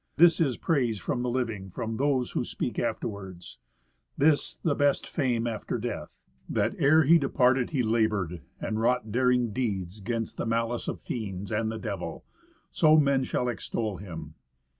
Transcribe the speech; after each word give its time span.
This 0.15 0.39
is 0.39 0.57
praise 0.57 0.97
from 0.97 1.21
the 1.21 1.29
living, 1.29 1.69
From 1.69 1.97
those 1.97 2.31
who 2.31 2.43
speak 2.43 2.79
afterwards, 2.79 3.59
this 4.17 4.57
the 4.57 4.73
best 4.73 5.05
fame 5.07 5.45
after 5.45 5.77
death 5.77 6.23
ŌĆö 6.49 6.55
That 6.55 6.75
ere 6.79 7.03
he 7.03 7.19
departed 7.19 7.69
he 7.69 7.83
labored, 7.83 8.41
and 8.59 8.79
wrought 8.81 9.11
daring 9.11 9.53
deeds 9.53 9.99
'Gainst 9.99 10.37
the 10.37 10.47
malice 10.47 10.87
of 10.87 10.99
fiends, 10.99 11.51
and 11.51 11.71
the 11.71 11.77
devil; 11.77 12.25
so 12.71 12.97
men 12.97 13.23
shall 13.25 13.47
extol 13.47 13.97
him. 13.97 14.33